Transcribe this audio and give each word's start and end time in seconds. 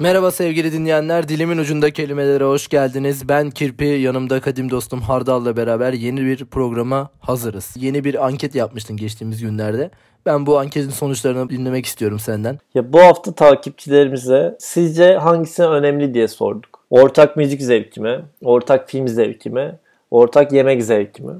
Merhaba 0.00 0.30
sevgili 0.30 0.72
dinleyenler. 0.72 1.28
Dilimin 1.28 1.58
ucunda 1.58 1.90
kelimelere 1.90 2.44
hoş 2.44 2.68
geldiniz. 2.68 3.28
Ben 3.28 3.50
Kirpi, 3.50 3.84
yanımda 3.84 4.40
kadim 4.40 4.70
dostum 4.70 5.00
Hardal'la 5.00 5.56
beraber 5.56 5.92
yeni 5.92 6.20
bir 6.20 6.44
programa 6.44 7.10
hazırız. 7.20 7.74
Yeni 7.76 8.04
bir 8.04 8.26
anket 8.26 8.54
yapmıştın 8.54 8.96
geçtiğimiz 8.96 9.40
günlerde. 9.40 9.90
Ben 10.26 10.46
bu 10.46 10.58
anketin 10.58 10.90
sonuçlarını 10.90 11.50
dinlemek 11.50 11.86
istiyorum 11.86 12.18
senden. 12.18 12.58
Ya 12.74 12.92
bu 12.92 13.00
hafta 13.00 13.32
takipçilerimize 13.32 14.56
sizce 14.58 15.14
hangisi 15.14 15.62
önemli 15.62 16.14
diye 16.14 16.28
sorduk. 16.28 16.80
Ortak 16.90 17.36
müzik 17.36 17.62
zevki 17.62 18.00
mi? 18.00 18.20
Ortak 18.44 18.90
film 18.90 19.08
zevki 19.08 19.50
mi? 19.50 19.78
Ortak 20.10 20.52
yemek 20.52 20.84
zevki 20.84 21.22
mi? 21.22 21.32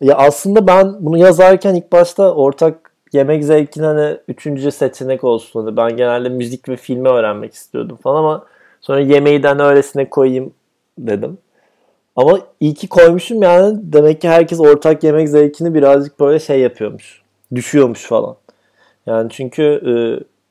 Ya 0.00 0.14
aslında 0.14 0.66
ben 0.66 0.96
bunu 1.00 1.18
yazarken 1.18 1.74
ilk 1.74 1.92
başta 1.92 2.34
ortak 2.34 2.92
yemek 3.12 3.44
zevkini 3.44 3.86
hani 3.86 4.16
üçüncü 4.28 4.70
seçenek 4.72 5.24
olsun. 5.24 5.64
Hani 5.64 5.76
ben 5.76 5.96
genelde 5.96 6.28
müzik 6.28 6.68
ve 6.68 6.76
filmi 6.76 7.08
öğrenmek 7.08 7.54
istiyordum 7.54 7.96
falan 7.96 8.16
ama 8.16 8.46
sonra 8.80 9.00
yemeği 9.00 9.42
de 9.42 9.48
hani 9.48 9.62
öylesine 9.62 10.10
koyayım 10.10 10.52
dedim. 10.98 11.38
Ama 12.16 12.40
iyi 12.60 12.74
ki 12.74 12.88
koymuşum 12.88 13.42
yani 13.42 13.78
demek 13.82 14.20
ki 14.20 14.28
herkes 14.28 14.60
ortak 14.60 15.04
yemek 15.04 15.28
zevkini 15.28 15.74
birazcık 15.74 16.20
böyle 16.20 16.38
şey 16.38 16.60
yapıyormuş. 16.60 17.22
Düşüyormuş 17.54 18.04
falan. 18.04 18.36
Yani 19.06 19.30
çünkü 19.30 19.62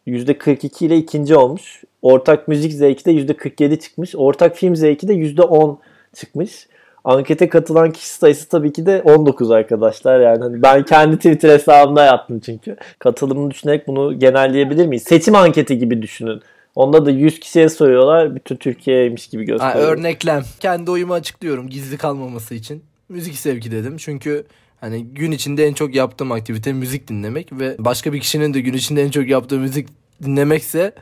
e, 0.08 0.12
%42 0.12 0.86
ile 0.86 0.98
ikinci 0.98 1.36
olmuş. 1.36 1.84
Ortak 2.02 2.48
müzik 2.48 2.74
zevki 2.74 3.06
de 3.06 3.12
%47 3.12 3.80
çıkmış. 3.80 4.16
Ortak 4.16 4.56
film 4.56 4.76
zevki 4.76 5.08
de 5.08 5.14
%10 5.14 5.78
çıkmış 6.14 6.68
ankete 7.08 7.50
katılan 7.50 7.92
kişi 7.92 8.10
sayısı 8.10 8.50
tabii 8.50 8.74
ki 8.74 8.86
de 8.86 9.02
19 9.02 9.52
arkadaşlar. 9.52 10.20
Yani 10.20 10.44
hani 10.44 10.62
ben 10.62 10.84
kendi 10.84 11.16
Twitter 11.16 11.50
hesabımda 11.50 12.06
yaptım 12.06 12.40
çünkü. 12.40 12.78
Katılımını 13.00 13.52
düşünerek 13.52 13.88
bunu 13.88 14.20
genelleyebilir 14.20 14.86
miyiz? 14.88 15.04
Seçim 15.04 15.36
anketi 15.36 15.78
gibi 15.78 16.02
düşünün. 16.02 16.42
Onda 16.76 17.06
da 17.06 17.12
100 17.12 17.40
kişiye 17.40 17.70
soruyorlar. 17.70 18.36
Bütün 18.36 18.56
Türkiye'ymiş 18.56 19.28
gibi 19.28 19.44
gösteriyor. 19.44 19.86
Ha, 19.86 19.92
örneklem. 19.92 20.44
Kendi 20.60 20.92
oyumu 20.92 21.14
açıklıyorum 21.14 21.70
gizli 21.70 21.98
kalmaması 21.98 22.56
için. 22.56 22.84
Müzik 23.10 23.36
sevki 23.36 23.72
dedim. 23.72 23.98
Çünkü 23.98 24.46
hani 24.82 25.06
gün 25.06 25.32
içinde 25.32 25.66
en 25.66 25.74
çok 25.74 25.96
yaptığım 25.96 26.32
aktivite 26.32 26.74
müzik 26.74 27.08
dinlemek 27.08 27.52
ve 27.52 27.76
başka 27.80 28.14
bir 28.14 28.20
kişinin 28.20 28.54
de 28.54 28.62
gün 28.62 28.74
içinde 28.74 29.04
en 29.04 29.10
çok 29.10 29.28
yaptığı 29.28 29.60
müzik 29.60 29.88
dinlemekse 30.24 30.94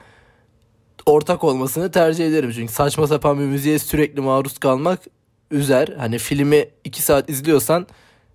ortak 1.05 1.43
olmasını 1.43 1.91
tercih 1.91 2.27
ederim. 2.27 2.51
Çünkü 2.55 2.73
saçma 2.73 3.07
sapan 3.07 3.39
bir 3.39 3.45
müziğe 3.45 3.79
sürekli 3.79 4.21
maruz 4.21 4.57
kalmak 4.57 4.99
üzer. 5.51 5.87
Hani 5.97 6.17
filmi 6.17 6.65
iki 6.83 7.01
saat 7.01 7.29
izliyorsan 7.29 7.87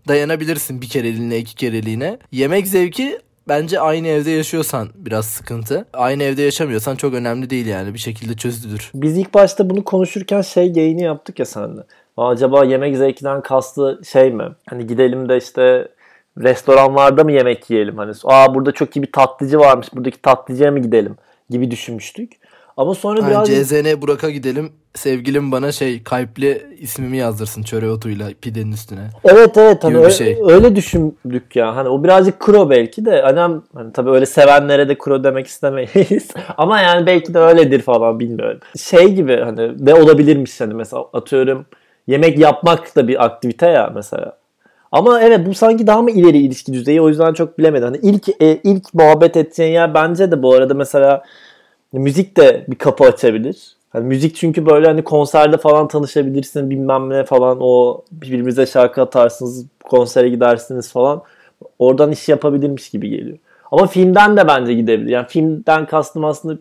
dayanabilirsin 0.08 0.80
bir 0.80 0.88
kereliğine 0.88 1.38
iki 1.38 1.54
kereliğine. 1.54 2.18
Yemek 2.32 2.66
zevki 2.66 3.18
bence 3.48 3.80
aynı 3.80 4.08
evde 4.08 4.30
yaşıyorsan 4.30 4.88
biraz 4.94 5.26
sıkıntı. 5.26 5.86
Aynı 5.92 6.22
evde 6.22 6.42
yaşamıyorsan 6.42 6.96
çok 6.96 7.14
önemli 7.14 7.50
değil 7.50 7.66
yani 7.66 7.94
bir 7.94 7.98
şekilde 7.98 8.36
çözülür. 8.36 8.90
Biz 8.94 9.18
ilk 9.18 9.34
başta 9.34 9.70
bunu 9.70 9.84
konuşurken 9.84 10.40
şey 10.42 10.72
yayını 10.72 11.02
yaptık 11.02 11.38
ya 11.38 11.44
sende. 11.44 11.80
Acaba 12.16 12.64
yemek 12.64 12.96
zevkinden 12.96 13.42
kastı 13.42 14.00
şey 14.12 14.30
mi? 14.30 14.44
Hani 14.66 14.86
gidelim 14.86 15.28
de 15.28 15.36
işte 15.36 15.88
restoranlarda 16.38 17.24
mı 17.24 17.32
yemek 17.32 17.70
yiyelim? 17.70 17.98
Hani 17.98 18.12
aa 18.24 18.54
burada 18.54 18.72
çok 18.72 18.96
iyi 18.96 19.02
bir 19.02 19.12
tatlıcı 19.12 19.58
varmış 19.58 19.88
buradaki 19.94 20.22
tatlıcıya 20.22 20.70
mı 20.70 20.78
gidelim 20.78 21.16
gibi 21.50 21.70
düşünmüştük. 21.70 22.32
Ama 22.80 22.94
sonra 22.94 23.26
biraz... 23.26 23.48
CZN 23.48 24.02
Burak'a 24.02 24.30
gidelim. 24.30 24.72
Sevgilim 24.94 25.52
bana 25.52 25.72
şey 25.72 26.02
kalpli 26.02 26.76
ismimi 26.78 27.16
yazdırsın 27.16 27.62
çöreotuyla 27.62 28.28
pidenin 28.42 28.72
üstüne. 28.72 29.00
Evet 29.24 29.56
evet 29.56 29.84
hani 29.84 29.98
öyle, 29.98 30.10
şey. 30.10 30.38
öyle 30.48 30.76
düşündük 30.76 31.56
ya. 31.56 31.76
Hani 31.76 31.88
o 31.88 32.04
birazcık 32.04 32.40
kro 32.40 32.70
belki 32.70 33.04
de. 33.04 33.22
Annem 33.22 33.62
hani 33.74 33.92
tabii 33.92 34.10
öyle 34.10 34.26
sevenlere 34.26 34.88
de 34.88 34.98
kro 34.98 35.24
demek 35.24 35.46
istemeyiz. 35.46 36.28
Ama 36.56 36.80
yani 36.80 37.06
belki 37.06 37.34
de 37.34 37.38
öyledir 37.38 37.82
falan 37.82 38.20
bilmiyorum. 38.20 38.60
Şey 38.78 39.12
gibi 39.12 39.36
hani 39.36 39.86
de 39.86 39.94
olabilirmiş 39.94 40.60
hani 40.60 40.74
mesela 40.74 41.04
atıyorum 41.12 41.66
yemek 42.06 42.38
yapmak 42.38 42.96
da 42.96 43.08
bir 43.08 43.24
aktivite 43.24 43.66
ya 43.66 43.92
mesela. 43.94 44.36
Ama 44.92 45.20
evet 45.20 45.46
bu 45.46 45.54
sanki 45.54 45.86
daha 45.86 46.02
mı 46.02 46.10
ileri 46.10 46.38
ilişki 46.38 46.72
düzeyi 46.72 47.00
o 47.00 47.08
yüzden 47.08 47.32
çok 47.32 47.58
bilemedim. 47.58 47.84
Hani 47.84 47.98
ilk 48.02 48.28
e, 48.42 48.60
ilk 48.64 48.94
muhabbet 48.94 49.36
edeceğin 49.36 49.72
yer 49.72 49.94
bence 49.94 50.30
de 50.30 50.42
bu 50.42 50.54
arada 50.54 50.74
mesela 50.74 51.22
müzik 51.98 52.36
de 52.36 52.64
bir 52.68 52.76
kapı 52.76 53.04
açabilir. 53.04 53.76
Hani 53.90 54.06
müzik 54.06 54.36
çünkü 54.36 54.66
böyle 54.66 54.86
hani 54.86 55.04
konserde 55.04 55.56
falan 55.56 55.88
tanışabilirsin 55.88 56.70
bilmem 56.70 57.10
ne 57.10 57.24
falan 57.24 57.58
o 57.60 58.02
birbirimize 58.12 58.66
şarkı 58.66 59.02
atarsınız 59.02 59.66
konsere 59.84 60.28
gidersiniz 60.28 60.92
falan. 60.92 61.22
Oradan 61.78 62.12
iş 62.12 62.28
yapabilirmiş 62.28 62.90
gibi 62.90 63.10
geliyor. 63.10 63.38
Ama 63.72 63.86
filmden 63.86 64.36
de 64.36 64.48
bence 64.48 64.74
gidebilir. 64.74 65.10
Yani 65.10 65.26
filmden 65.28 65.86
kastım 65.86 66.24
aslında 66.24 66.58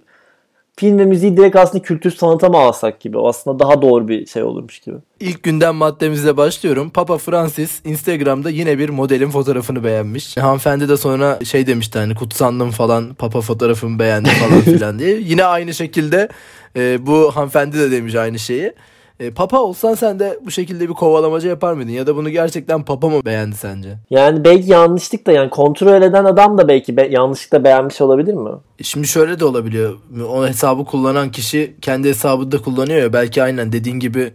film 0.80 1.00
ve 1.00 1.06
müziği 1.06 1.38
direkt 1.38 1.56
aslında 1.56 1.84
kültür 1.84 2.12
sanata 2.12 2.50
mı 2.50 2.58
alsak 2.58 3.00
gibi. 3.00 3.20
Aslında 3.20 3.60
daha 3.60 3.82
doğru 3.82 4.08
bir 4.08 4.26
şey 4.26 4.44
olurmuş 4.44 4.80
gibi. 4.80 4.96
İlk 5.20 5.44
günden 5.44 5.76
maddemizle 5.76 6.38
başlıyorum. 6.38 6.90
Papa 6.90 7.18
Francis 7.18 7.82
Instagram'da 7.86 8.50
yine 8.50 8.80
bir 8.80 8.90
modelin 8.90 9.30
fotoğrafını 9.30 9.84
beğenmiş. 9.84 10.38
Hanımefendi 10.38 10.90
de 10.90 10.98
sonra 10.98 11.40
şey 11.46 11.68
demişti 11.68 12.00
hani 12.00 12.16
kutsandım 12.16 12.72
falan 12.72 13.14
Papa 13.14 13.42
fotoğrafımı 13.42 14.00
beğendi 14.00 14.30
falan 14.30 14.62
filan 14.62 15.00
diye. 15.00 15.18
Yine 15.20 15.46
aynı 15.46 15.74
şekilde 15.74 16.30
e, 16.76 17.06
bu 17.06 17.32
hanımefendi 17.36 17.80
de 17.80 17.92
demiş 17.92 18.16
aynı 18.16 18.40
şeyi. 18.40 18.74
E, 19.20 19.32
papa 19.32 19.60
olsan 19.60 19.94
sen 19.94 20.20
de 20.20 20.40
bu 20.46 20.52
şekilde 20.52 20.90
bir 20.90 20.94
kovalamaca 20.94 21.50
yapar 21.50 21.74
mıydın? 21.74 21.92
Ya 21.92 22.08
da 22.08 22.16
bunu 22.16 22.30
gerçekten 22.30 22.84
Papa 22.84 23.10
mı 23.10 23.26
beğendi 23.26 23.56
sence? 23.56 23.98
Yani 24.10 24.44
belki 24.44 24.72
yanlışlık 24.72 25.28
da 25.28 25.32
yani 25.32 25.50
kontrol 25.50 26.02
eden 26.02 26.26
adam 26.26 26.58
da 26.58 26.68
belki 26.68 26.98
be, 26.98 27.08
yanlışlıkla 27.12 27.64
beğenmiş 27.64 28.02
olabilir 28.02 28.34
mi? 28.34 28.50
E, 28.80 28.84
şimdi 28.84 29.08
şöyle 29.08 29.40
de 29.40 29.46
olabiliyor. 29.46 29.96
O 30.30 30.48
hesabı 30.48 30.86
kullanan 30.86 31.32
kişi 31.32 31.76
kendi 31.82 32.10
hesabını 32.10 32.52
da 32.52 32.62
kullanıyor 32.62 33.02
ya. 33.02 33.14
Belki 33.14 33.44
aynen 33.44 33.72
dediğin 33.72 34.00
gibi 34.00 34.34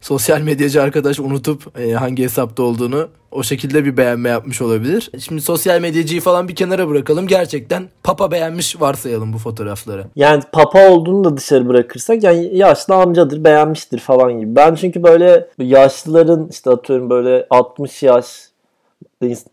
sosyal 0.00 0.40
medyacı 0.40 0.82
arkadaş 0.82 1.18
unutup 1.18 1.78
e, 1.80 1.92
hangi 1.92 2.22
hesapta 2.22 2.62
olduğunu 2.62 3.08
o 3.30 3.42
şekilde 3.42 3.84
bir 3.84 3.96
beğenme 3.96 4.28
yapmış 4.28 4.62
olabilir. 4.62 5.10
Şimdi 5.18 5.40
sosyal 5.40 5.80
medyacıyı 5.80 6.20
falan 6.20 6.48
bir 6.48 6.54
kenara 6.54 6.88
bırakalım. 6.88 7.26
Gerçekten 7.26 7.88
Papa 8.06 8.30
beğenmiş 8.30 8.80
varsayalım 8.80 9.32
bu 9.32 9.38
fotoğrafları. 9.38 10.04
Yani 10.16 10.42
Papa 10.52 10.88
olduğunu 10.90 11.24
da 11.24 11.36
dışarı 11.36 11.68
bırakırsak 11.68 12.22
yani 12.22 12.56
yaşlı 12.56 12.94
amcadır 12.94 13.44
beğenmiştir 13.44 13.98
falan 13.98 14.40
gibi. 14.40 14.56
Ben 14.56 14.74
çünkü 14.74 15.02
böyle 15.02 15.48
yaşlıların 15.58 16.48
işte 16.50 16.70
atıyorum 16.70 17.10
böyle 17.10 17.46
60 17.50 18.02
yaş 18.02 18.48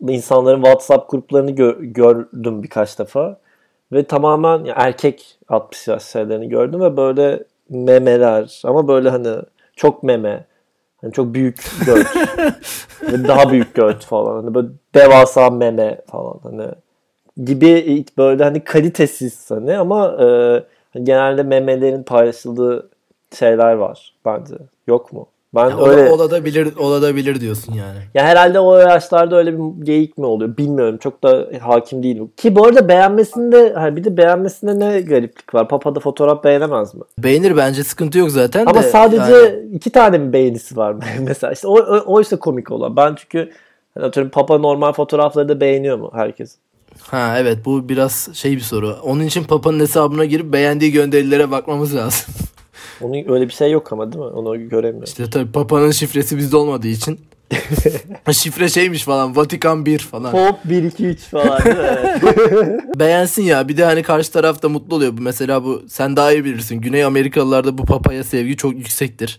insanların 0.08 0.62
WhatsApp 0.62 1.10
gruplarını 1.10 1.50
gö- 1.50 1.92
gördüm 1.92 2.62
birkaç 2.62 2.98
defa. 2.98 3.36
Ve 3.92 4.04
tamamen 4.04 4.58
yani 4.58 4.72
erkek 4.76 5.38
60 5.48 5.88
yaş 5.88 6.02
şeylerini 6.02 6.48
gördüm 6.48 6.80
ve 6.80 6.96
böyle 6.96 7.44
memeler 7.68 8.62
ama 8.64 8.88
böyle 8.88 9.10
hani 9.10 9.36
çok 9.76 10.02
meme. 10.02 10.44
Hani 11.00 11.12
çok 11.12 11.34
büyük 11.34 11.70
göt. 11.86 12.06
daha 13.28 13.50
büyük 13.50 13.74
göt 13.74 14.04
falan. 14.04 14.42
Hani 14.42 14.54
böyle 14.54 14.68
devasa 14.94 15.50
meme 15.50 16.00
falan. 16.10 16.40
Hani 16.42 16.66
gibi 17.44 18.04
böyle 18.18 18.44
hani 18.44 18.64
kalitesiz 18.64 19.50
hani 19.50 19.76
ama 19.76 20.16
e, 20.22 20.26
genelde 21.02 21.42
memelerin 21.42 22.02
paylaşıldığı 22.02 22.90
şeyler 23.38 23.72
var 23.72 24.14
bence. 24.24 24.54
Yok 24.86 25.12
mu? 25.12 25.26
Ben 25.54 25.70
ya 25.70 25.84
öyle 25.84 26.10
olabilir 26.10 26.76
olabilir 26.76 27.40
diyorsun 27.40 27.74
yani. 27.74 27.98
Ya 28.14 28.24
herhalde 28.24 28.60
o 28.60 28.76
yaşlarda 28.76 29.36
öyle 29.36 29.58
bir 29.58 29.84
geyik 29.84 30.18
mi 30.18 30.26
oluyor 30.26 30.56
bilmiyorum. 30.56 30.98
Çok 30.98 31.22
da 31.22 31.46
hakim 31.60 32.02
değilim. 32.02 32.30
Ki 32.36 32.56
bu 32.56 32.66
arada 32.66 32.88
beğenmesinde 32.88 33.72
hani 33.72 33.96
bir 33.96 34.04
de 34.04 34.16
beğenmesinde 34.16 34.78
ne 34.78 35.00
gariplik 35.00 35.54
var? 35.54 35.68
Papa 35.68 35.94
da 35.94 36.00
fotoğraf 36.00 36.44
beğenemez 36.44 36.94
mi? 36.94 37.02
Beğenir 37.18 37.56
bence 37.56 37.84
sıkıntı 37.84 38.18
yok 38.18 38.30
zaten 38.30 38.66
Ama 38.66 38.82
de, 38.82 38.88
sadece 38.88 39.32
yani... 39.32 39.66
iki 39.72 39.90
tane 39.90 40.18
mi 40.18 40.32
beğenisi 40.32 40.76
var 40.76 40.96
mesela? 41.20 41.52
İşte 41.52 41.68
o, 41.68 41.78
o, 41.78 41.98
o 42.06 42.20
işte 42.20 42.36
komik 42.36 42.70
olan. 42.70 42.96
Ben 42.96 43.14
çünkü 43.14 43.50
hani 43.94 44.06
atıyorum 44.06 44.30
Papa 44.30 44.58
normal 44.58 44.92
fotoğrafları 44.92 45.48
da 45.48 45.60
beğeniyor 45.60 45.98
mu 45.98 46.10
herkes? 46.14 46.56
Ha 47.00 47.36
evet 47.38 47.64
bu 47.64 47.88
biraz 47.88 48.28
şey 48.34 48.56
bir 48.56 48.60
soru. 48.60 48.96
Onun 49.02 49.24
için 49.24 49.44
Papa'nın 49.44 49.80
hesabına 49.80 50.24
girip 50.24 50.52
beğendiği 50.52 50.92
gönderilere 50.92 51.50
bakmamız 51.50 51.94
lazım. 51.96 52.34
Onun 53.00 53.32
öyle 53.32 53.48
bir 53.48 53.52
şey 53.52 53.70
yok 53.70 53.92
ama 53.92 54.12
değil 54.12 54.24
mi? 54.24 54.30
Onu 54.30 54.68
göremiyorum. 54.68 55.04
İşte 55.04 55.30
tabii 55.30 55.52
Papa'nın 55.52 55.90
şifresi 55.90 56.38
bizde 56.38 56.56
olmadığı 56.56 56.88
için. 56.88 57.20
Şifre 58.32 58.68
şeymiş 58.68 59.02
falan 59.02 59.36
Vatikan 59.36 59.86
1 59.86 59.98
falan. 59.98 60.32
Pop 60.32 60.56
1 60.64 60.82
2 60.82 61.06
3 61.06 61.20
falan 61.20 61.60
Beğensin 62.96 63.42
ya. 63.42 63.68
Bir 63.68 63.76
de 63.76 63.84
hani 63.84 64.02
karşı 64.02 64.32
taraf 64.32 64.62
da 64.62 64.68
mutlu 64.68 64.96
oluyor. 64.96 65.12
Mesela 65.18 65.64
bu 65.64 65.82
sen 65.88 66.16
daha 66.16 66.32
iyi 66.32 66.44
bilirsin. 66.44 66.80
Güney 66.80 67.04
Amerikalılarda 67.04 67.78
bu 67.78 67.84
papaya 67.84 68.24
sevgi 68.24 68.56
çok 68.56 68.74
yüksektir 68.74 69.38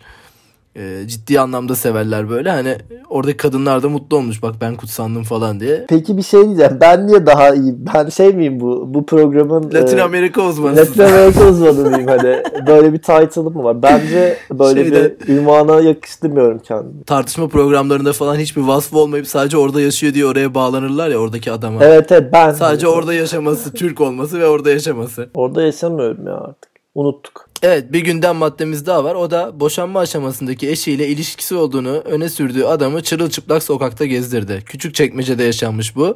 e, 0.75 1.07
ciddi 1.07 1.39
anlamda 1.39 1.75
severler 1.75 2.29
böyle. 2.29 2.51
Hani 2.51 2.77
orada 3.09 3.37
kadınlar 3.37 3.83
da 3.83 3.89
mutlu 3.89 4.17
olmuş 4.17 4.43
bak 4.43 4.55
ben 4.61 4.75
kutsandım 4.75 5.23
falan 5.23 5.59
diye. 5.59 5.85
Peki 5.89 6.17
bir 6.17 6.21
şey 6.21 6.45
diyeceğim. 6.45 6.77
Ben 6.81 7.07
niye 7.07 7.25
daha 7.25 7.55
iyi? 7.55 7.75
Ben 7.77 8.09
şey 8.09 8.33
miyim 8.33 8.59
bu 8.59 8.93
bu 8.93 9.05
programın 9.05 9.71
Latin 9.73 9.97
e, 9.97 10.01
Amerika 10.01 10.41
uzmanı. 10.41 10.75
Latin 10.75 11.03
Amerika 11.03 11.47
uzmanı 11.47 11.89
mıyım 11.89 12.07
hani? 12.07 12.43
Böyle 12.67 12.93
bir 12.93 12.97
title'ım 12.97 13.53
mı 13.53 13.63
var? 13.63 13.83
Bence 13.83 14.37
böyle 14.59 14.83
Şeyde, 14.83 15.19
bir 15.19 15.27
ünvana 15.27 15.81
yakıştırmıyorum 15.81 16.59
kendimi. 16.59 17.03
Tartışma 17.03 17.47
programlarında 17.47 18.13
falan 18.13 18.35
hiçbir 18.35 18.61
vasfı 18.61 18.99
olmayıp 18.99 19.27
sadece 19.27 19.57
orada 19.57 19.81
yaşıyor 19.81 20.13
diye 20.13 20.25
oraya 20.25 20.55
bağlanırlar 20.55 21.09
ya 21.09 21.17
oradaki 21.17 21.51
adama. 21.51 21.83
Evet 21.83 22.11
evet 22.11 22.33
ben. 22.33 22.51
Sadece 22.51 22.87
orada 22.87 23.13
yaşaması, 23.13 23.73
Türk 23.73 24.01
olması 24.01 24.39
ve 24.39 24.47
orada 24.47 24.71
yaşaması. 24.71 25.29
Orada 25.33 25.61
yaşamıyorum 25.61 26.27
ya 26.27 26.33
artık. 26.33 26.74
Unuttuk. 26.95 27.49
Evet 27.63 27.93
bir 27.93 27.99
gündem 27.99 28.35
maddemiz 28.35 28.85
daha 28.85 29.03
var. 29.03 29.15
O 29.15 29.31
da 29.31 29.59
boşanma 29.59 29.99
aşamasındaki 29.99 30.69
eşiyle 30.69 31.07
ilişkisi 31.07 31.55
olduğunu 31.55 31.97
öne 31.97 32.29
sürdüğü 32.29 32.63
adamı 32.63 33.03
çırılçıplak 33.03 33.63
sokakta 33.63 34.05
gezdirdi. 34.05 34.63
Küçük 34.65 34.95
çekmecede 34.95 35.43
yaşanmış 35.43 35.95
bu. 35.95 36.15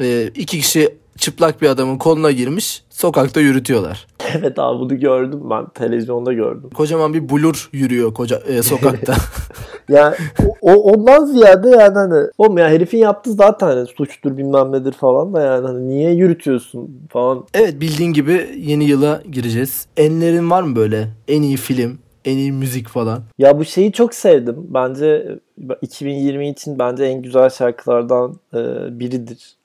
Ee, 0.00 0.30
iki 0.34 0.60
kişi 0.60 0.94
çıplak 1.18 1.62
bir 1.62 1.68
adamın 1.68 1.98
koluna 1.98 2.30
girmiş 2.30 2.82
sokakta 2.90 3.40
yürütüyorlar. 3.40 4.06
Evet 4.40 4.58
abi 4.58 4.78
bunu 4.78 5.00
gördüm 5.00 5.40
ben 5.50 5.68
televizyonda 5.68 6.32
gördüm. 6.32 6.70
Kocaman 6.74 7.14
bir 7.14 7.28
blur 7.28 7.68
yürüyor 7.72 8.14
koca 8.14 8.36
e, 8.36 8.62
sokakta. 8.62 9.14
yani 9.88 10.14
o, 10.60 10.74
ondan 10.74 11.24
ziyade 11.24 11.68
yani 11.68 11.94
hani 11.94 12.28
oğlum 12.38 12.58
ya 12.58 12.68
herifin 12.68 12.98
yaptığı 12.98 13.32
zaten 13.32 13.66
hani 13.66 13.86
suçtur 13.86 14.36
bilmem 14.36 14.72
nedir 14.72 14.92
falan 14.92 15.34
da 15.34 15.42
yani 15.42 15.66
hani 15.66 15.88
niye 15.88 16.10
yürütüyorsun 16.10 17.00
falan. 17.10 17.44
Evet 17.54 17.80
bildiğin 17.80 18.12
gibi 18.12 18.50
yeni 18.56 18.84
yıla 18.84 19.22
gireceğiz. 19.32 19.86
Enlerin 19.96 20.50
var 20.50 20.62
mı 20.62 20.76
böyle 20.76 21.08
en 21.28 21.42
iyi 21.42 21.56
film, 21.56 21.98
en 22.24 22.36
iyi 22.36 22.52
müzik 22.52 22.88
falan? 22.88 23.22
Ya 23.38 23.58
bu 23.58 23.64
şeyi 23.64 23.92
çok 23.92 24.14
sevdim. 24.14 24.56
Bence 24.68 25.38
2020 25.82 26.48
için 26.48 26.78
bence 26.78 27.04
en 27.04 27.22
güzel 27.22 27.50
şarkılardan 27.50 28.36
e, 28.54 28.58
biridir. 29.00 29.56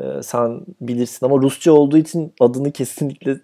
E, 0.00 0.22
sen 0.22 0.60
bilirsin 0.80 1.26
ama 1.26 1.36
Rusça 1.42 1.72
olduğu 1.72 1.98
için 1.98 2.32
adını 2.40 2.72
kesinlikle 2.72 3.40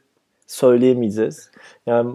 söyleyemeyeceğiz. 0.46 1.50
Yani 1.86 2.14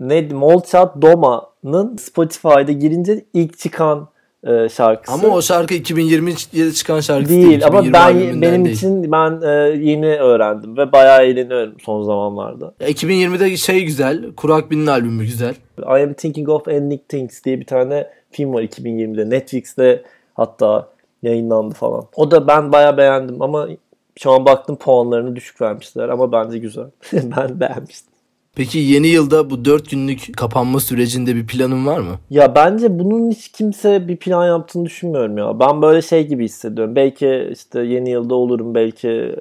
ne 0.00 0.28
Molchat 0.32 1.02
Doma'nın 1.02 1.96
Spotify'da 1.96 2.72
girince 2.72 3.24
ilk 3.34 3.58
çıkan 3.58 4.08
e, 4.44 4.68
şarkısı. 4.68 5.12
Ama 5.12 5.34
o 5.34 5.42
şarkı 5.42 5.74
2020'de 5.74 6.72
çıkan 6.72 7.00
şarkı 7.00 7.28
değil. 7.28 7.46
değil 7.46 7.66
ama 7.66 7.92
ben 7.92 8.42
benim 8.42 8.64
değil. 8.64 8.76
için 8.76 9.12
ben 9.12 9.40
e, 9.42 9.50
yeni 9.90 10.16
öğrendim 10.16 10.76
ve 10.76 10.92
bayağı 10.92 11.24
eğleniyorum 11.24 11.74
son 11.80 12.02
zamanlarda. 12.02 12.74
Ya 12.80 12.88
2020'de 12.88 13.56
şey 13.56 13.84
güzel. 13.84 14.34
Kurak 14.34 14.70
Bin'in 14.70 14.86
albümü 14.86 15.24
güzel. 15.24 15.54
I 15.78 16.02
am 16.02 16.14
thinking 16.14 16.48
of 16.48 16.68
ending 16.68 17.00
things 17.08 17.44
diye 17.44 17.60
bir 17.60 17.66
tane 17.66 18.10
film 18.30 18.54
var 18.54 18.62
2020'de. 18.62 19.30
Netflix'te 19.30 20.02
hatta 20.34 20.88
yayınlandı 21.22 21.74
falan. 21.74 22.04
O 22.16 22.30
da 22.30 22.46
ben 22.46 22.72
bayağı 22.72 22.96
beğendim 22.96 23.42
ama 23.42 23.68
şu 24.16 24.32
an 24.32 24.44
baktım 24.44 24.76
puanlarını 24.76 25.36
düşük 25.36 25.60
vermişler 25.60 26.08
ama 26.08 26.32
bence 26.32 26.58
güzel. 26.58 26.86
ben 27.12 27.60
beğenmiştim. 27.60 28.17
Peki 28.58 28.78
yeni 28.78 29.06
yılda 29.06 29.50
bu 29.50 29.64
4 29.64 29.90
günlük 29.90 30.36
kapanma 30.36 30.80
sürecinde 30.80 31.36
bir 31.36 31.46
planın 31.46 31.86
var 31.86 31.98
mı? 31.98 32.18
Ya 32.30 32.54
bence 32.54 32.98
bunun 32.98 33.30
hiç 33.30 33.48
kimse 33.48 34.08
bir 34.08 34.16
plan 34.16 34.46
yaptığını 34.46 34.84
düşünmüyorum 34.84 35.38
ya. 35.38 35.60
Ben 35.60 35.82
böyle 35.82 36.02
şey 36.02 36.26
gibi 36.26 36.44
hissediyorum. 36.44 36.96
Belki 36.96 37.50
işte 37.52 37.80
yeni 37.80 38.10
yılda 38.10 38.34
olurum, 38.34 38.74
belki 38.74 39.36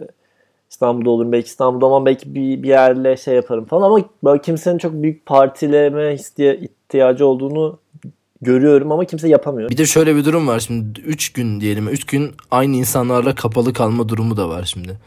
İstanbul'da 0.70 1.10
olurum, 1.10 1.32
belki 1.32 1.48
İstanbul'da 1.48 1.86
ama 1.86 2.06
belki 2.06 2.36
bir, 2.36 2.64
bir 2.64 2.68
yerle 2.68 3.18
şey 3.18 3.36
yaparım 3.36 3.66
falan 3.66 3.82
ama 3.82 4.06
böyle 4.24 4.42
kimsenin 4.42 4.78
çok 4.78 4.94
büyük 4.94 5.26
partileme 5.26 6.16
ihtiyacı 6.16 7.26
olduğunu 7.26 7.80
görüyorum 8.42 8.92
ama 8.92 9.06
kimse 9.06 9.30
yapamıyor. 9.30 9.70
Bir 9.70 9.78
de 9.78 9.86
şöyle 9.86 10.16
bir 10.16 10.26
durum 10.26 10.48
var 10.48 10.60
şimdi 10.60 11.00
3 11.00 11.34
gün 11.34 11.62
diyelim 11.62 11.88
3 11.88 12.06
gün 12.06 12.32
aynı 12.52 12.76
insanlarla 12.76 13.36
kapalı 13.36 13.74
kalma 13.74 14.10
durumu 14.10 14.38
da 14.38 14.50
var 14.50 14.64
şimdi. 14.64 14.98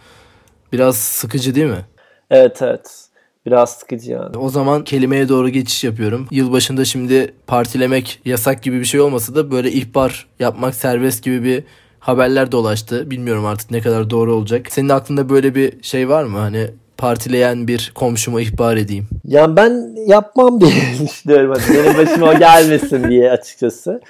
Biraz 0.73 0.97
sıkıcı 0.97 1.55
değil 1.55 1.67
mi? 1.67 1.85
Evet 2.31 2.63
evet. 2.63 3.10
Biraz 3.47 3.71
sıkıcı 3.71 4.11
yani. 4.11 4.37
O 4.37 4.49
zaman 4.49 4.85
kelimeye 4.85 5.29
doğru 5.29 5.49
geçiş 5.49 5.85
yapıyorum. 5.85 6.27
Yılbaşında 6.31 6.85
şimdi 6.85 7.35
partilemek 7.47 8.21
yasak 8.25 8.63
gibi 8.63 8.81
bir 8.81 8.85
şey 8.85 9.01
olmasa 9.01 9.35
da 9.35 9.51
böyle 9.51 9.73
ihbar 9.73 10.27
yapmak 10.39 10.75
serbest 10.75 11.25
gibi 11.25 11.45
bir 11.45 11.65
haberler 12.01 12.53
dolaştı. 12.53 13.11
Bilmiyorum 13.11 13.47
artık 13.47 13.71
ne 13.71 13.81
kadar 13.81 14.11
doğru 14.11 14.35
olacak. 14.35 14.67
Senin 14.71 14.89
aklında 14.89 15.29
böyle 15.29 15.55
bir 15.55 15.83
şey 15.83 16.09
var 16.09 16.25
mı? 16.25 16.39
Hani 16.39 16.67
partileyen 16.99 17.69
bir 17.69 17.93
komşuma 17.95 18.41
ihbar 18.41 18.77
edeyim. 18.77 19.09
Yani 19.25 19.57
ben 19.57 19.97
yapmam 20.07 20.61
diye 20.61 20.71
düşünüyorum. 21.01 21.55
Hani 21.59 21.79
benim 21.79 21.99
başıma 21.99 22.35
gelmesin 22.35 23.11
diye 23.11 23.31
açıkçası. 23.31 24.01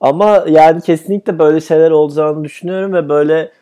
Ama 0.00 0.44
yani 0.48 0.80
kesinlikle 0.80 1.38
böyle 1.38 1.60
şeyler 1.60 1.90
olacağını 1.90 2.44
düşünüyorum 2.44 2.92
ve 2.92 3.08
böyle 3.08 3.52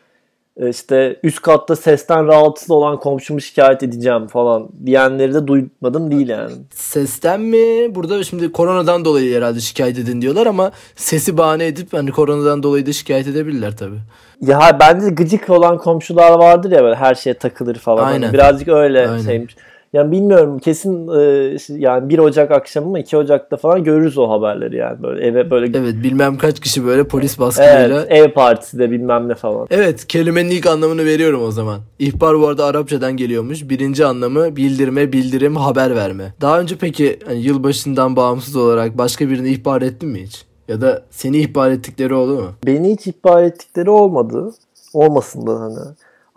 işte 0.69 1.19
üst 1.23 1.41
katta 1.41 1.75
sesten 1.75 2.27
rahatsız 2.27 2.71
olan 2.71 2.99
komşumu 2.99 3.41
şikayet 3.41 3.83
edeceğim 3.83 4.27
falan 4.27 4.69
diyenleri 4.85 5.33
de 5.33 5.47
duymadım 5.47 6.11
değil 6.11 6.29
yani. 6.29 6.51
Sesten 6.73 7.41
mi? 7.41 7.95
Burada 7.95 8.23
şimdi 8.23 8.51
koronadan 8.51 9.05
dolayı 9.05 9.37
herhalde 9.37 9.59
şikayet 9.59 9.97
edin 9.97 10.21
diyorlar 10.21 10.47
ama 10.47 10.71
sesi 10.95 11.37
bahane 11.37 11.65
edip 11.65 11.93
hani 11.93 12.11
koronadan 12.11 12.63
dolayı 12.63 12.85
da 12.85 12.93
şikayet 12.93 13.27
edebilirler 13.27 13.77
tabii. 13.77 13.99
Ya 14.41 14.77
bence 14.79 15.09
gıcık 15.09 15.49
olan 15.49 15.77
komşular 15.77 16.31
vardır 16.31 16.71
ya 16.71 16.83
böyle 16.83 16.95
her 16.95 17.15
şeye 17.15 17.33
takılır 17.33 17.75
falan. 17.75 18.03
Aynen. 18.03 18.21
Hani 18.21 18.33
birazcık 18.33 18.67
öyle 18.67 19.09
Aynen. 19.09 19.21
şeymiş. 19.21 19.55
Yani 19.97 20.11
bilmiyorum 20.11 20.59
kesin 20.59 21.07
e, 21.07 21.57
yani 21.69 22.09
1 22.09 22.19
Ocak 22.19 22.51
akşamı 22.51 22.87
mı 22.87 22.99
2 22.99 23.17
Ocak'ta 23.17 23.57
falan 23.57 23.83
görürüz 23.83 24.17
o 24.17 24.29
haberleri 24.29 24.75
yani 24.75 25.03
böyle 25.03 25.25
eve 25.25 25.49
böyle. 25.49 25.77
Evet 25.77 25.95
bilmem 26.03 26.37
kaç 26.37 26.59
kişi 26.59 26.85
böyle 26.85 27.03
polis 27.03 27.39
baskıyla. 27.39 27.79
Evet 27.79 28.05
ev 28.09 28.31
partisi 28.31 28.79
de 28.79 28.91
bilmem 28.91 29.29
ne 29.29 29.35
falan. 29.35 29.67
Evet 29.69 30.07
kelimenin 30.07 30.49
ilk 30.49 30.65
anlamını 30.65 31.05
veriyorum 31.05 31.43
o 31.43 31.51
zaman. 31.51 31.79
İhbar 31.99 32.39
bu 32.39 32.47
arada 32.47 32.65
Arapçadan 32.65 33.17
geliyormuş. 33.17 33.69
Birinci 33.69 34.05
anlamı 34.05 34.55
bildirme, 34.55 35.13
bildirim, 35.13 35.55
haber 35.55 35.95
verme. 35.95 36.33
Daha 36.41 36.59
önce 36.59 36.75
peki 36.79 37.19
hani 37.25 37.39
yılbaşından 37.39 38.15
bağımsız 38.15 38.55
olarak 38.55 38.97
başka 38.97 39.29
birini 39.29 39.49
ihbar 39.49 39.81
ettin 39.81 40.09
mi 40.09 40.23
hiç? 40.23 40.45
Ya 40.67 40.81
da 40.81 41.01
seni 41.09 41.37
ihbar 41.37 41.71
ettikleri 41.71 42.13
oldu 42.13 42.41
mu? 42.41 42.47
Beni 42.65 42.91
hiç 42.93 43.07
ihbar 43.07 43.43
ettikleri 43.43 43.89
olmadı. 43.89 44.53
Olmasın 44.93 45.47
da 45.47 45.59
hani. 45.59 45.79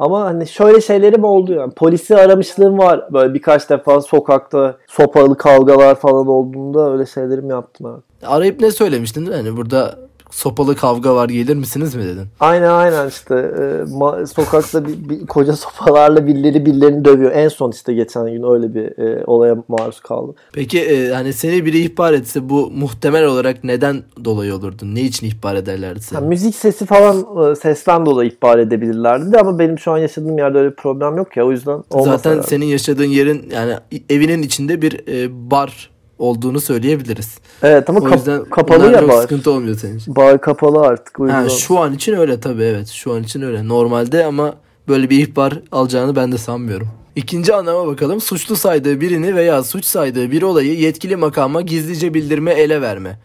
Ama 0.01 0.25
hani 0.25 0.47
şöyle 0.47 0.81
şeylerim 0.81 1.25
oldu 1.25 1.53
yani. 1.53 1.73
Polisi 1.73 2.17
aramışlığım 2.17 2.79
var. 2.79 3.13
Böyle 3.13 3.35
birkaç 3.35 3.71
defa 3.71 4.01
sokakta 4.01 4.77
sopalı 4.87 5.37
kavgalar 5.37 5.95
falan 5.95 6.27
olduğunda 6.27 6.93
öyle 6.93 7.07
şeylerim 7.07 7.51
yaptım 7.51 7.87
abi. 7.87 8.03
Arayıp 8.27 8.61
ne 8.61 8.71
söylemiştin 8.71 9.21
değil 9.27 9.37
mi? 9.37 9.47
Hani 9.47 9.57
burada 9.57 9.99
sopalı 10.31 10.77
kavga 10.77 11.15
var 11.15 11.29
gelir 11.29 11.57
misiniz 11.57 11.95
mi 11.95 12.05
dedin? 12.05 12.27
Aynen 12.41 12.71
aynen 12.71 13.09
işte 13.09 13.35
e, 13.35 14.27
sokakta 14.27 14.87
bir, 14.87 15.09
bir, 15.09 15.27
koca 15.27 15.53
sopalarla 15.53 16.27
birileri 16.27 16.67
birilerini 16.67 17.05
dövüyor. 17.05 17.33
En 17.33 17.49
son 17.49 17.71
işte 17.71 17.95
geçen 17.95 18.27
gün 18.27 18.53
öyle 18.53 18.75
bir 18.75 18.99
e, 18.99 19.25
olaya 19.27 19.57
maruz 19.69 20.01
kaldı. 20.01 20.35
Peki 20.53 20.81
e, 20.81 21.13
hani 21.13 21.33
seni 21.33 21.65
biri 21.65 21.79
ihbar 21.79 22.13
etse 22.13 22.49
bu 22.49 22.71
muhtemel 22.71 23.25
olarak 23.25 23.65
neden 23.65 24.03
dolayı 24.25 24.55
olurdu? 24.55 24.83
Ne 24.85 25.01
için 25.01 25.27
ihbar 25.27 25.55
ederlerdi 25.55 26.01
seni? 26.01 26.17
Yani 26.17 26.29
müzik 26.29 26.55
sesi 26.55 26.87
falan 26.87 27.17
e, 27.51 27.55
sesten 27.55 28.07
dolayı 28.07 28.31
ihbar 28.31 28.59
edebilirlerdi 28.59 29.39
ama 29.39 29.59
benim 29.59 29.79
şu 29.79 29.93
an 29.93 29.99
yaşadığım 29.99 30.39
yerde 30.39 30.59
öyle 30.59 30.71
bir 30.71 30.77
problem 30.77 31.17
yok 31.17 31.37
ya 31.37 31.47
o 31.47 31.51
yüzden 31.51 31.83
Zaten 31.91 32.31
herhalde. 32.31 32.47
senin 32.47 32.67
yaşadığın 32.67 33.05
yerin 33.05 33.51
yani 33.55 33.75
evinin 34.11 34.43
içinde 34.43 34.83
bir 34.83 35.09
e, 35.09 35.51
bar 35.51 35.91
olduğunu 36.21 36.61
söyleyebiliriz. 36.61 37.39
Evet 37.63 37.91
ama 37.91 38.01
o 38.01 38.11
yüzden 38.11 38.45
kapalı 38.45 38.93
ya 38.93 39.09
bar. 39.09 39.23
sıkıntı 39.23 39.51
olmuyor 39.51 39.77
senin 39.77 39.99
için. 39.99 40.17
Bar 40.17 40.41
kapalı 40.41 40.81
artık. 40.81 41.21
O 41.21 41.25
yüzden. 41.25 41.43
Ha, 41.43 41.49
şu 41.49 41.79
an 41.79 41.95
için 41.95 42.17
öyle 42.17 42.41
tabii 42.41 42.63
evet. 42.63 42.89
Şu 42.89 43.13
an 43.13 43.23
için 43.23 43.43
öyle. 43.43 43.69
Normalde 43.69 44.25
ama 44.25 44.55
böyle 44.89 45.11
bir 45.11 45.19
ihbar 45.29 45.61
alacağını 45.73 46.17
ben 46.17 46.33
de 46.33 46.39
sanmıyorum. 46.39 46.89
İkinci 47.17 47.55
anlama 47.55 47.87
bakalım. 47.87 48.21
Suçlu 48.21 48.57
saydığı 48.57 49.01
birini 49.01 49.37
veya 49.37 49.63
suç 49.63 49.85
saydığı 49.85 50.31
bir 50.31 50.43
olayı 50.43 50.79
yetkili 50.79 51.17
makama 51.17 51.61
gizlice 51.61 52.15
bildirme 52.15 52.53
ele 52.53 52.83
verme. 52.83 53.19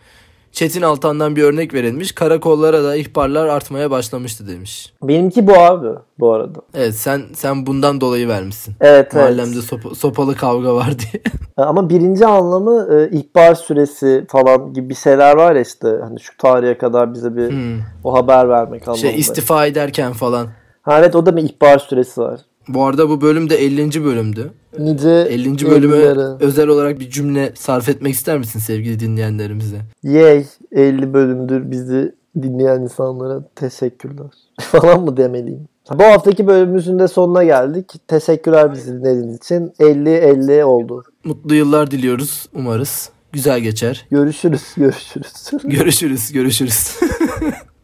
Çetin 0.55 0.81
Altan'dan 0.81 1.35
bir 1.35 1.43
örnek 1.43 1.73
verilmiş. 1.73 2.11
Karakollara 2.11 2.83
da 2.83 2.95
ihbarlar 2.95 3.47
artmaya 3.47 3.91
başlamıştı 3.91 4.47
demiş. 4.47 4.93
Benimki 5.03 5.47
bu 5.47 5.53
abi 5.53 5.87
bu 6.19 6.33
arada. 6.33 6.59
Evet 6.73 6.95
sen 6.95 7.21
sen 7.33 7.65
bundan 7.65 8.01
dolayı 8.01 8.27
vermişsin. 8.27 8.75
Evet 8.81 9.13
Mahallemde 9.13 9.55
evet. 9.55 9.63
Sopa, 9.63 9.95
sopalı 9.95 10.35
kavga 10.35 10.75
var 10.75 10.99
diye. 10.99 11.23
Ama 11.57 11.89
birinci 11.89 12.25
anlamı 12.25 12.87
e, 12.93 13.17
ihbar 13.17 13.55
süresi 13.55 14.25
falan 14.29 14.73
gibi 14.73 14.89
bir 14.89 14.95
şeyler 14.95 15.35
var 15.35 15.55
ya 15.55 15.61
işte. 15.61 15.87
Hani 16.01 16.19
şu 16.19 16.37
tarihe 16.37 16.77
kadar 16.77 17.13
bize 17.13 17.35
bir 17.35 17.49
hmm. 17.49 17.79
o 18.03 18.13
haber 18.13 18.49
vermek 18.49 18.83
şey, 18.83 18.91
anlamında. 18.91 19.11
Şey 19.11 19.19
istifa 19.19 19.65
ederken 19.65 20.13
falan. 20.13 20.47
Ha 20.81 20.99
evet 20.99 21.15
o 21.15 21.25
da 21.25 21.37
bir 21.37 21.43
ihbar 21.43 21.79
süresi 21.79 22.21
var. 22.21 22.39
Bu 22.67 22.85
arada 22.85 23.09
bu 23.09 23.21
bölüm 23.21 23.49
de 23.49 23.55
50. 23.55 24.03
bölümdü. 24.03 24.51
Nice 24.79 25.09
50. 25.09 25.69
bölüme 25.69 25.95
özel 26.39 26.67
olarak 26.67 26.99
bir 26.99 27.09
cümle 27.09 27.51
sarf 27.55 27.89
etmek 27.89 28.13
ister 28.13 28.37
misin 28.37 28.59
sevgili 28.59 28.99
dinleyenlerimize? 28.99 29.77
Yay 30.03 30.45
50 30.71 31.13
bölümdür 31.13 31.71
bizi 31.71 32.15
dinleyen 32.41 32.81
insanlara 32.81 33.43
teşekkürler. 33.55 34.27
Falan 34.61 35.01
mı 35.01 35.17
demeliyim? 35.17 35.67
Bu 35.93 36.03
haftaki 36.03 36.47
bölümümüzün 36.47 36.99
de 36.99 37.07
sonuna 37.07 37.43
geldik. 37.43 37.93
Teşekkürler 38.07 38.73
bizi 38.73 38.93
dinlediğiniz 38.93 39.35
için. 39.35 39.73
50-50 39.79 40.63
oldu. 40.63 41.03
Mutlu 41.23 41.55
yıllar 41.55 41.91
diliyoruz 41.91 42.49
umarız. 42.53 43.09
Güzel 43.31 43.59
geçer. 43.59 44.07
Görüşürüz, 44.11 44.63
görüşürüz. 44.77 45.51
görüşürüz, 45.63 46.31
görüşürüz. 46.31 46.99